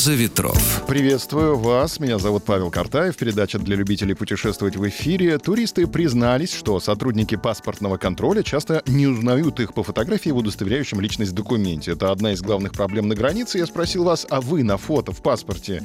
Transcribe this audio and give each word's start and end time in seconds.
«Роза 0.00 0.14
ветров». 0.14 0.82
Приветствую 0.86 1.58
вас. 1.58 2.00
Меня 2.00 2.18
зовут 2.18 2.44
Павел 2.44 2.70
Картаев. 2.70 3.18
Передача 3.18 3.58
для 3.58 3.76
любителей 3.76 4.14
путешествовать 4.14 4.76
в 4.76 4.88
эфире. 4.88 5.36
Туристы 5.36 5.86
признались, 5.86 6.54
что 6.54 6.80
сотрудники 6.80 7.36
паспортного 7.36 7.98
контроля 7.98 8.42
часто 8.42 8.82
не 8.86 9.06
узнают 9.06 9.60
их 9.60 9.74
по 9.74 9.82
фотографии 9.82 10.30
в 10.30 10.38
удостоверяющем 10.38 11.02
личность 11.02 11.34
документе. 11.34 11.92
Это 11.92 12.10
одна 12.10 12.32
из 12.32 12.40
главных 12.40 12.72
проблем 12.72 13.08
на 13.08 13.14
границе. 13.14 13.58
Я 13.58 13.66
спросил 13.66 14.04
вас, 14.04 14.26
а 14.30 14.40
вы 14.40 14.62
на 14.62 14.78
фото 14.78 15.12
в 15.12 15.20
паспорте 15.20 15.82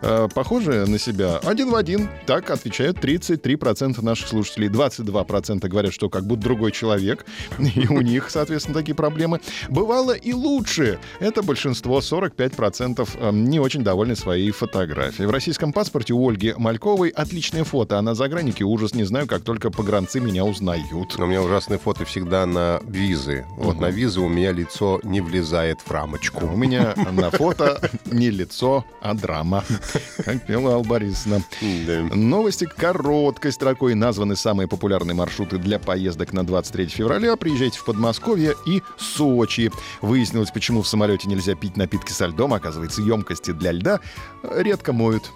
э, 0.00 0.28
похожи 0.34 0.86
на 0.86 0.98
себя? 0.98 1.36
Один 1.44 1.68
в 1.68 1.74
один. 1.74 2.08
Так 2.24 2.48
отвечают 2.48 3.04
33% 3.04 4.02
наших 4.02 4.28
слушателей. 4.28 4.68
22% 4.68 5.68
говорят, 5.68 5.92
что 5.92 6.08
как 6.08 6.26
будто 6.26 6.40
другой 6.40 6.72
человек. 6.72 7.26
И 7.58 7.86
у 7.86 8.00
них, 8.00 8.30
соответственно, 8.30 8.78
такие 8.78 8.94
проблемы. 8.94 9.42
Бывало 9.68 10.12
и 10.12 10.32
лучше. 10.32 10.98
Это 11.20 11.42
большинство, 11.42 11.98
45% 11.98 13.32
не 13.32 13.57
очень 13.60 13.82
довольны 13.82 14.16
своей 14.16 14.50
фотографией. 14.50 15.26
В 15.26 15.30
российском 15.30 15.72
паспорте 15.72 16.14
у 16.14 16.28
Ольги 16.28 16.54
Мальковой 16.56 17.10
отличное 17.10 17.64
фото, 17.64 17.98
а 17.98 18.02
на 18.02 18.14
загранике 18.14 18.64
ужас. 18.64 18.94
Не 18.94 19.04
знаю, 19.04 19.26
как 19.26 19.42
только 19.42 19.70
погранцы 19.70 20.20
меня 20.20 20.44
узнают. 20.44 21.18
У 21.18 21.26
меня 21.26 21.42
ужасные 21.42 21.78
фото 21.78 22.04
всегда 22.04 22.46
на 22.46 22.80
визы. 22.84 23.46
Вот 23.56 23.74
угу. 23.74 23.82
на 23.82 23.90
визы 23.90 24.20
у 24.20 24.28
меня 24.28 24.52
лицо 24.52 25.00
не 25.02 25.20
влезает 25.20 25.80
в 25.80 25.90
рамочку. 25.90 26.46
У 26.46 26.56
меня 26.56 26.94
на 27.12 27.30
фото 27.30 27.90
не 28.06 28.30
лицо, 28.30 28.84
а 29.00 29.14
драма. 29.14 29.64
Как 30.24 30.46
пела 30.46 30.74
Алла 30.74 30.84
Борисовна. 30.84 31.42
Новости 32.14 32.64
короткой 32.64 33.52
строкой 33.52 33.94
названы 33.94 34.36
самые 34.36 34.68
популярные 34.68 35.14
маршруты 35.14 35.58
для 35.58 35.78
поездок 35.78 36.32
на 36.32 36.44
23 36.44 36.86
февраля. 36.86 37.36
Приезжайте 37.36 37.78
в 37.78 37.84
Подмосковье 37.84 38.54
и 38.66 38.82
Сочи. 38.96 39.70
Выяснилось, 40.00 40.50
почему 40.50 40.82
в 40.82 40.88
самолете 40.88 41.28
нельзя 41.28 41.54
пить 41.54 41.76
напитки 41.76 42.12
со 42.12 42.26
льдом. 42.26 42.54
Оказывается, 42.54 43.02
емкости 43.38 43.52
для 43.52 43.72
льда 43.72 44.00
редко 44.42 44.92
моют 44.92 45.30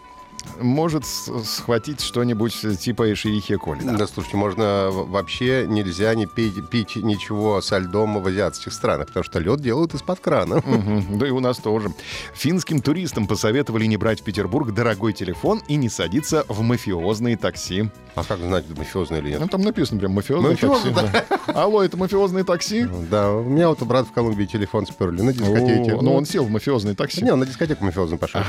может 0.61 1.05
схватить 1.05 2.01
что-нибудь 2.01 2.55
типа 2.79 3.13
эшерихия 3.13 3.59
коли. 3.59 3.83
Да. 3.83 3.97
да, 3.97 4.07
слушайте, 4.07 4.37
можно 4.37 4.91
вообще 4.91 5.67
нельзя 5.69 6.15
не 6.15 6.27
пить, 6.27 6.55
пить 6.69 6.97
ничего 6.97 7.61
со 7.61 7.79
льдом 7.79 8.23
в 8.23 8.27
азиатских 8.27 8.73
странах, 8.73 9.09
потому 9.09 9.25
что 9.25 9.39
лед 9.39 9.61
делают 9.61 9.95
из-под 9.95 10.21
крана. 10.21 10.57
Угу, 10.59 11.19
да 11.19 11.27
и 11.27 11.31
у 11.31 11.41
нас 11.41 11.59
тоже. 11.59 11.93
Финским 12.35 12.81
туристам 12.81 13.27
посоветовали 13.27 13.87
не 13.87 13.97
брать 13.97 14.21
в 14.21 14.25
Петербург 14.25 14.73
дорогой 14.73 15.13
телефон 15.13 15.63
и 15.69 15.77
не 15.77 15.89
садиться 15.89 16.45
в 16.49 16.63
мафиозные 16.63 17.37
такси. 17.37 17.91
А 18.15 18.25
как 18.25 18.41
знать, 18.41 18.67
это 18.69 18.79
мафиозное 18.79 19.21
или 19.21 19.31
нет? 19.31 19.41
Ну, 19.41 19.49
там 19.49 19.63
написано 19.63 19.99
прям 19.99 20.13
мафиозное 20.13 20.57
такси. 20.57 20.91
Да. 20.91 21.25
Алло, 21.55 21.83
это 21.83 21.97
мафиозное 21.97 22.45
такси? 22.45 22.87
Да, 23.11 23.33
у 23.33 23.45
меня 23.45 23.69
вот 23.69 23.81
у 23.83 23.87
брата 23.87 24.09
в 24.09 24.13
Колумбии 24.13 24.45
телефон 24.45 24.87
сперли 24.87 25.23
на 25.23 25.33
дискотеке. 25.33 25.95
Но 25.95 26.03
ну, 26.03 26.15
он 26.15 26.27
сел 26.27 26.45
в 26.45 26.51
мафиозное 26.51 26.95
такси. 26.95 27.23
Не, 27.23 27.33
он 27.33 27.41
на 27.41 27.47
дискотеку 27.47 27.85
мафиозную 27.85 28.19
пошел. 28.19 28.41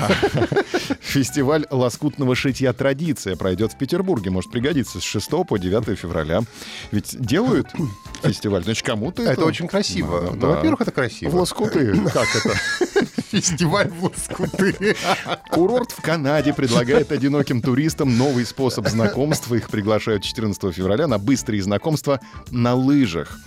Фестиваль 1.00 1.66
лоскутного 1.84 2.36
шитья 2.36 2.74
«Традиция» 2.74 3.36
пройдет 3.36 3.74
в 3.74 3.78
Петербурге. 3.78 4.32
Может 4.32 4.52
пригодиться 4.52 5.00
с 5.00 5.04
6 5.04 5.30
по 5.48 5.58
9 5.58 5.98
февраля. 5.98 6.42
Ведь 6.92 7.16
делают 7.20 7.68
фестиваль, 8.24 8.64
значит, 8.64 8.86
кому-то 8.86 9.22
это... 9.22 9.34
Это 9.34 9.46
очень 9.46 9.68
красиво. 9.68 10.34
Ну, 10.36 10.48
во-первых, 10.48 10.82
это 10.82 10.92
красиво. 10.92 11.30
В 11.30 11.36
лоскуты. 11.36 12.00
Как 12.12 12.28
это? 12.36 12.56
Фестиваль 13.32 13.90
в 13.90 14.04
лоскуты. 14.04 14.96
Курорт 15.50 15.92
в 15.92 16.02
Канаде 16.02 16.54
предлагает 16.54 17.12
одиноким 17.12 17.62
туристам 17.62 18.18
новый 18.18 18.46
способ 18.46 18.88
знакомства. 18.88 19.56
Их 19.56 19.70
приглашают 19.70 20.24
14 20.24 20.74
февраля 20.74 21.08
на 21.08 21.18
быстрые 21.18 21.62
знакомства 21.62 22.20
на 22.52 22.76
лыжах. 22.76 23.38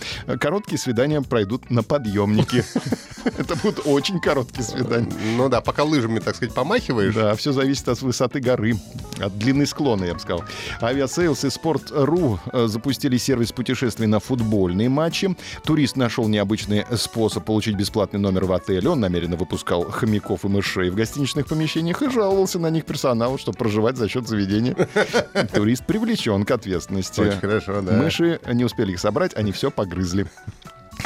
Короткие 0.40 0.78
свидания 0.78 1.22
пройдут 1.22 1.70
на 1.70 1.82
подъемнике. 1.82 2.64
Это 3.24 3.56
будут 3.56 3.86
очень 3.86 4.20
короткие 4.20 4.64
свидания. 4.64 5.12
Ну 5.36 5.48
да, 5.48 5.60
пока 5.60 5.84
лыжами, 5.84 6.18
так 6.20 6.36
сказать, 6.36 6.54
помахиваешь. 6.54 7.14
Да, 7.14 7.34
все 7.34 7.52
зависит 7.52 7.88
от 7.88 8.00
высоты 8.02 8.40
горы, 8.40 8.74
от 9.20 9.38
длины 9.38 9.66
склона, 9.66 10.04
я 10.04 10.14
бы 10.14 10.20
сказал. 10.20 10.44
Aviasales 10.80 11.44
и 11.44 11.50
Sports.ru 11.50 12.38
э, 12.52 12.66
запустили 12.66 13.16
сервис 13.16 13.52
путешествий 13.52 14.06
на 14.06 14.20
футбольные 14.20 14.88
матчи. 14.88 15.36
Турист 15.64 15.96
нашел 15.96 16.28
необычный 16.28 16.84
способ 16.96 17.44
получить 17.44 17.76
бесплатный 17.76 18.20
номер 18.20 18.44
в 18.44 18.52
отеле. 18.52 18.90
Он 18.90 19.00
намеренно 19.00 19.36
выпускал 19.36 19.84
хомяков 19.84 20.44
и 20.44 20.48
мышей 20.48 20.90
в 20.90 20.94
гостиничных 20.94 21.46
помещениях 21.46 22.02
и 22.02 22.10
жаловался 22.10 22.58
на 22.58 22.70
них 22.70 22.84
персоналу, 22.84 23.38
чтобы 23.38 23.58
проживать 23.58 23.96
за 23.96 24.08
счет 24.08 24.28
заведения. 24.28 24.74
Турист 25.52 25.86
привлечен 25.86 26.44
к 26.44 26.50
ответственности. 26.50 27.20
Очень 27.20 27.40
хорошо, 27.40 27.80
да. 27.82 27.92
Мыши 27.92 28.40
не 28.52 28.64
успели 28.64 28.92
их 28.92 29.00
собрать, 29.00 29.34
они 29.34 29.52
все 29.52 29.70
погрызли. 29.70 30.26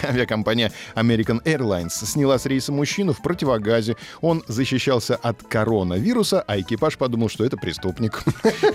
Авиакомпания 0.04 0.72
American 0.94 1.42
Airlines 1.44 1.90
сняла 2.04 2.38
с 2.38 2.46
рейса 2.46 2.72
мужчину 2.72 3.12
в 3.12 3.22
противогазе. 3.22 3.96
Он 4.20 4.42
защищался 4.48 5.16
от 5.16 5.42
коронавируса, 5.42 6.42
а 6.46 6.58
экипаж 6.58 6.96
подумал, 6.96 7.28
что 7.28 7.44
это 7.44 7.56
преступник. 7.56 8.22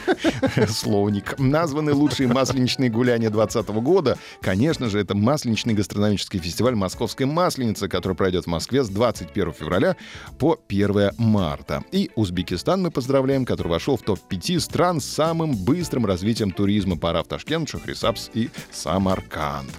Словник. 0.70 1.38
Названы 1.40 1.94
лучшие 1.94 2.28
масленичные 2.28 2.90
гуляния 2.90 3.30
2020 3.30 3.70
года. 3.84 4.18
Конечно 4.42 4.90
же, 4.90 5.00
это 5.00 5.16
масленичный 5.16 5.74
гастрономический 5.74 6.40
фестиваль 6.40 6.76
«Московская 6.76 7.26
масленица», 7.26 7.88
который 7.88 8.16
пройдет 8.16 8.46
в 8.46 8.48
Москве 8.48 8.84
с 8.84 8.90
21 8.90 9.54
февраля 9.54 9.96
по 10.38 10.60
1 10.68 11.12
марта. 11.18 11.84
И 11.92 12.12
Узбекистан 12.16 12.82
мы 12.82 12.92
поздравляем, 12.92 13.46
который 13.46 13.70
вошел 13.70 13.98
в 13.98 14.02
топ-5 14.02 14.60
стран 14.60 15.02
с 15.02 15.06
самым 15.06 15.56
быстрым 15.56 16.06
развитием 16.06 16.52
туризма. 16.52 16.98
Пора 16.98 17.24
в 17.24 17.28
Ташкент, 17.28 17.70
Шахрисабс 17.70 18.30
и 18.34 18.50
Самарканд. 18.72 19.70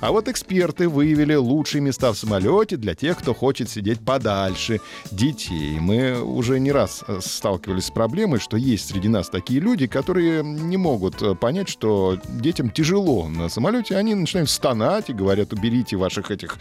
А 0.00 0.12
вот 0.12 0.28
эксперты 0.28 0.88
выявили 0.96 1.34
лучшие 1.34 1.82
места 1.82 2.10
в 2.10 2.16
самолете 2.16 2.78
для 2.78 2.94
тех, 2.94 3.18
кто 3.18 3.34
хочет 3.34 3.68
сидеть 3.68 4.00
подальше 4.00 4.80
детей. 5.10 5.78
Мы 5.78 6.22
уже 6.22 6.58
не 6.58 6.72
раз 6.72 7.04
э, 7.06 7.18
сталкивались 7.20 7.84
с 7.84 7.90
проблемой, 7.90 8.40
что 8.40 8.56
есть 8.56 8.88
среди 8.88 9.08
нас 9.08 9.28
такие 9.28 9.60
люди, 9.60 9.86
которые 9.86 10.42
не 10.42 10.78
могут 10.78 11.20
э, 11.20 11.34
понять, 11.34 11.68
что 11.68 12.18
детям 12.40 12.70
тяжело 12.70 13.28
на 13.28 13.50
самолете. 13.50 13.94
Они 13.96 14.14
начинают 14.14 14.48
стонать 14.48 15.10
и 15.10 15.12
говорят, 15.12 15.52
уберите 15.52 15.96
ваших 15.96 16.30
этих 16.30 16.56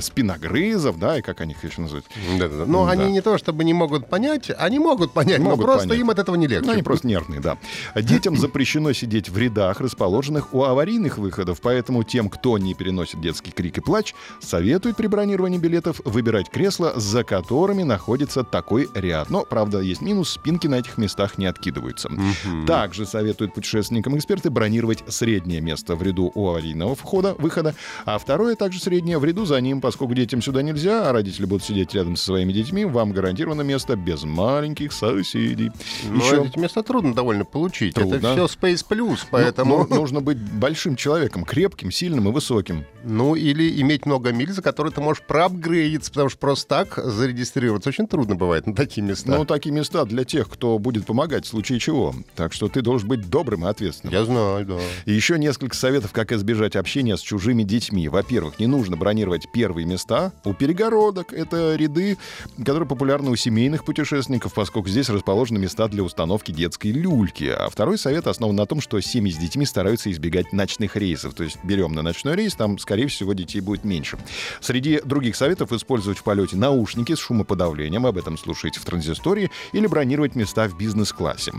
спиногрызов, 0.00 1.00
да, 1.00 1.18
и 1.18 1.22
как 1.22 1.40
они 1.40 1.54
их 1.54 1.64
еще 1.64 1.80
называют. 1.80 2.06
Да-да-да. 2.38 2.66
Но 2.66 2.86
да. 2.86 2.92
они 2.92 3.10
не 3.10 3.22
то, 3.22 3.38
чтобы 3.38 3.64
не 3.64 3.74
могут 3.74 4.08
понять, 4.08 4.52
они 4.56 4.78
могут 4.78 5.12
понять, 5.12 5.40
могут 5.40 5.58
но 5.58 5.64
просто 5.64 5.88
понять. 5.88 6.00
им 6.00 6.10
от 6.10 6.20
этого 6.20 6.36
не 6.36 6.46
легче. 6.46 6.66
Ну, 6.66 6.72
они 6.74 6.84
просто 6.84 7.08
нервные, 7.08 7.40
да. 7.40 7.58
Детям 7.96 8.36
запрещено 8.36 8.92
сидеть 8.92 9.28
в 9.28 9.36
рядах, 9.36 9.80
расположенных 9.80 10.54
у 10.54 10.62
аварийных 10.62 11.18
выходов, 11.18 11.60
поэтому 11.60 12.04
тем, 12.04 12.30
кто 12.30 12.56
не 12.56 12.74
переносит 12.74 13.20
детский 13.20 13.50
крик 13.50 13.63
и 13.68 13.80
плач, 13.80 14.14
советуют 14.40 14.96
при 14.96 15.06
бронировании 15.06 15.58
билетов 15.58 16.00
выбирать 16.04 16.50
кресла, 16.50 16.92
за 16.96 17.24
которыми 17.24 17.82
находится 17.82 18.44
такой 18.44 18.88
ряд. 18.94 19.30
Но, 19.30 19.44
правда, 19.44 19.80
есть 19.80 20.00
минус, 20.00 20.30
спинки 20.30 20.66
на 20.66 20.76
этих 20.76 20.98
местах 20.98 21.38
не 21.38 21.46
откидываются. 21.46 22.08
Mm-hmm. 22.08 22.66
Также 22.66 23.06
советуют 23.06 23.54
путешественникам 23.54 24.16
эксперты 24.16 24.50
бронировать 24.50 25.04
среднее 25.08 25.60
место 25.60 25.96
в 25.96 26.02
ряду 26.02 26.30
у 26.34 26.48
аварийного 26.48 26.94
входа, 26.94 27.34
выхода, 27.38 27.74
а 28.04 28.18
второе 28.18 28.56
также 28.56 28.80
среднее 28.80 29.18
в 29.18 29.24
ряду 29.24 29.44
за 29.44 29.60
ним, 29.60 29.80
поскольку 29.80 30.14
детям 30.14 30.42
сюда 30.42 30.62
нельзя, 30.62 31.08
а 31.08 31.12
родители 31.12 31.46
будут 31.46 31.64
сидеть 31.64 31.94
рядом 31.94 32.16
со 32.16 32.26
своими 32.26 32.52
детьми, 32.52 32.84
вам 32.84 33.12
гарантировано 33.12 33.62
место 33.62 33.96
без 33.96 34.24
маленьких 34.24 34.92
соседей. 34.92 35.70
Но 36.08 36.24
Еще... 36.24 36.44
эти 36.44 36.58
места 36.58 36.82
трудно 36.82 37.14
довольно 37.14 37.44
получить. 37.44 37.94
Трудно. 37.94 38.16
Это 38.16 38.46
все 38.46 38.58
Space 38.58 38.84
Plus, 38.88 39.20
поэтому... 39.30 39.86
Но, 39.88 39.96
нужно 39.96 40.20
быть 40.20 40.38
большим 40.38 40.96
человеком, 40.96 41.44
крепким, 41.44 41.90
сильным 41.90 42.28
и 42.28 42.32
высоким. 42.32 42.84
Ну, 43.04 43.34
или 43.54 43.80
иметь 43.80 44.04
много 44.06 44.32
миль, 44.32 44.52
за 44.52 44.62
которые 44.62 44.92
ты 44.92 45.00
можешь 45.00 45.22
проапгрейдиться, 45.22 46.10
потому 46.10 46.28
что 46.28 46.38
просто 46.38 46.68
так 46.68 46.98
зарегистрироваться 47.02 47.88
очень 47.90 48.06
трудно 48.06 48.34
бывает 48.34 48.66
на 48.66 48.74
такие 48.74 49.02
места. 49.06 49.30
Ну, 49.30 49.44
такие 49.44 49.72
места 49.72 50.04
для 50.04 50.24
тех, 50.24 50.48
кто 50.48 50.78
будет 50.78 51.06
помогать 51.06 51.44
в 51.44 51.48
случае 51.48 51.78
чего. 51.78 52.14
Так 52.34 52.52
что 52.52 52.68
ты 52.68 52.82
должен 52.82 53.08
быть 53.08 53.28
добрым 53.30 53.64
и 53.64 53.68
ответственным. 53.68 54.12
Я 54.12 54.24
знаю, 54.24 54.66
да. 54.66 54.78
И 55.06 55.12
еще 55.12 55.38
несколько 55.38 55.76
советов, 55.76 56.12
как 56.12 56.32
избежать 56.32 56.76
общения 56.76 57.16
с 57.16 57.20
чужими 57.20 57.62
детьми. 57.62 58.08
Во-первых, 58.08 58.58
не 58.58 58.66
нужно 58.66 58.96
бронировать 58.96 59.50
первые 59.52 59.86
места 59.86 60.32
у 60.44 60.52
перегородок. 60.52 61.32
Это 61.32 61.76
ряды, 61.76 62.18
которые 62.64 62.88
популярны 62.88 63.30
у 63.30 63.36
семейных 63.36 63.84
путешественников, 63.84 64.54
поскольку 64.54 64.88
здесь 64.88 65.08
расположены 65.08 65.58
места 65.58 65.88
для 65.88 66.02
установки 66.02 66.50
детской 66.50 66.88
люльки. 66.88 67.44
А 67.44 67.68
второй 67.70 67.98
совет 67.98 68.26
основан 68.26 68.56
на 68.56 68.66
том, 68.66 68.80
что 68.80 69.00
семьи 69.00 69.32
с 69.32 69.36
детьми 69.36 69.64
стараются 69.64 70.10
избегать 70.10 70.52
ночных 70.52 70.96
рейсов. 70.96 71.34
То 71.34 71.44
есть 71.44 71.58
берем 71.62 71.92
на 71.92 72.02
ночной 72.02 72.36
рейс, 72.36 72.54
там, 72.54 72.78
скорее 72.78 73.06
всего, 73.06 73.34
детей 73.44 73.60
будет 73.60 73.84
меньше. 73.84 74.18
Среди 74.60 75.00
других 75.04 75.36
советов 75.36 75.72
использовать 75.72 76.18
в 76.18 76.22
полете 76.22 76.56
наушники 76.56 77.14
с 77.14 77.18
шумоподавлением, 77.18 78.06
об 78.06 78.18
этом 78.18 78.38
слушайте 78.38 78.80
в 78.80 78.84
транзистории, 78.84 79.50
или 79.72 79.86
бронировать 79.86 80.34
места 80.34 80.68
в 80.68 80.76
бизнес-классе. 80.76 81.52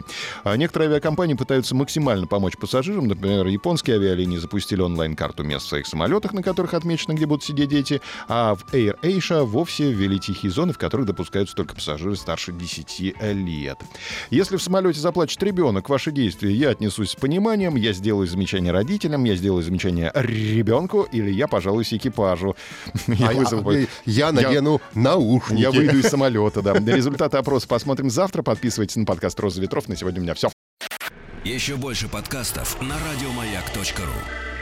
А 0.44 0.56
некоторые 0.58 0.90
авиакомпании 0.90 1.36
пытаются 1.36 1.76
максимально 1.76 2.28
помочь 2.28 2.58
пассажирам. 2.58 3.08
Например, 3.08 3.46
японские 3.48 3.98
авиалинии 3.98 4.38
запустили 4.38 4.82
онлайн-карту 4.82 5.44
мест 5.44 5.66
в 5.66 5.70
своих 5.70 5.88
самолетах, 5.88 6.34
на 6.34 6.44
которых 6.44 6.74
отмечено, 6.74 7.14
где 7.14 7.26
будут 7.26 7.44
сидеть 7.44 7.70
дети, 7.70 8.02
а 8.28 8.56
в 8.56 8.66
Air 8.74 9.00
Asia 9.02 9.44
вовсе 9.44 9.92
ввели 9.92 10.20
тихие 10.20 10.52
зоны, 10.52 10.74
в 10.74 10.78
которых 10.78 11.06
допускаются 11.06 11.56
только 11.56 11.76
пассажиры 11.76 12.16
старше 12.16 12.52
10 12.52 13.16
лет. 13.22 13.78
Если 14.30 14.58
в 14.58 14.64
самолете 14.64 15.00
заплачет 15.00 15.42
ребенок, 15.44 15.90
ваши 15.90 16.12
действия 16.12 16.52
я 16.52 16.70
отнесусь 16.70 17.12
с 17.12 17.16
пониманием, 17.16 17.76
я 17.76 17.94
сделаю 17.94 18.28
замечание 18.28 18.72
родителям, 18.72 19.24
я 19.24 19.36
сделаю 19.36 19.64
замечание 19.64 20.12
ребенку, 20.14 21.08
или 21.12 21.32
я 21.32 21.48
пожалуюсь 21.66 21.94
экипажу. 21.94 22.56
Я, 23.08 23.32
Я 23.32 23.38
вызову- 23.38 23.86
а, 23.86 23.88
я 24.06 24.32
надену 24.32 24.82
наушники. 24.94 25.62
я 25.62 25.72
выйду 25.72 25.98
из 25.98 26.06
самолета, 26.10 26.62
да. 26.62 26.74
Результаты 26.74 27.38
опроса 27.38 27.68
посмотрим 27.68 28.10
завтра. 28.10 28.44
Подписывайтесь 28.44 28.96
на 28.98 29.06
подкаст 29.06 29.40
«Роза 29.40 29.62
ветров». 29.62 29.88
На 29.90 29.96
сегодня 29.96 30.20
у 30.20 30.24
меня 30.24 30.36
все. 30.36 30.50
Еще 31.44 31.76
больше 31.76 32.08
подкастов 32.08 32.80
на 32.82 32.96
радиомаяк.ру. 33.00 34.55